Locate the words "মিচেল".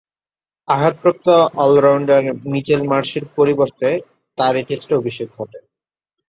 2.51-2.81